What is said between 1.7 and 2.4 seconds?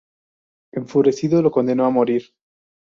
a morir.